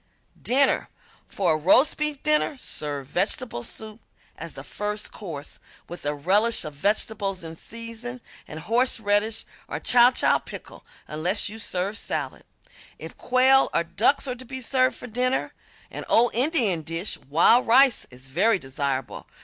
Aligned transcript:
~Dinner~ 0.41 0.89
For 1.27 1.53
a 1.53 1.57
roast 1.57 1.95
beef 1.97 2.23
dinner 2.23 2.57
serve 2.57 3.05
vegetable 3.05 3.61
soup 3.61 4.01
as 4.35 4.55
the 4.55 4.63
first 4.63 5.11
course, 5.11 5.59
with 5.87 6.07
a 6.07 6.15
relish 6.15 6.65
of 6.65 6.73
vegetables 6.73 7.43
in 7.43 7.55
season 7.55 8.19
and 8.47 8.61
horseradish 8.61 9.45
or 9.67 9.79
chow 9.79 10.09
chow 10.09 10.39
pickle, 10.39 10.83
unless 11.07 11.49
you 11.49 11.59
serve 11.59 11.99
salad. 11.99 12.45
If 12.97 13.15
quail 13.15 13.69
or 13.75 13.83
ducks 13.83 14.27
are 14.27 14.33
to 14.33 14.43
be 14.43 14.59
served 14.59 14.95
for 14.97 15.05
dinner, 15.05 15.53
an 15.91 16.03
old 16.09 16.33
Indian 16.33 16.81
dish, 16.81 17.17
wild 17.17 17.67
rice, 17.67 18.07
is 18.09 18.27
very 18.27 18.57
desirable. 18.57 19.27